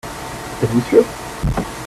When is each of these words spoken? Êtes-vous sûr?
Êtes-vous 0.63 0.81
sûr? 0.81 1.03